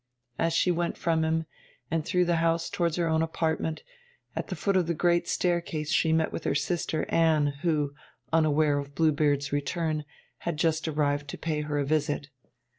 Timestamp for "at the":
4.35-4.55